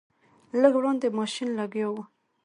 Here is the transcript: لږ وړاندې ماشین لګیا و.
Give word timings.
لږ 0.61 0.73
وړاندې 0.77 1.07
ماشین 1.19 1.49
لګیا 1.59 1.87
و. 1.91 1.95